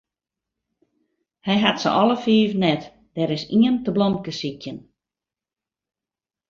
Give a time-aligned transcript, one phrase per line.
[1.45, 2.83] Hy hat se alle fiif net,
[3.15, 4.79] der is ien te blomkesykjen.